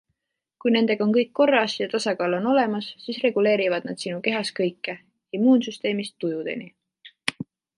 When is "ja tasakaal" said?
1.81-2.37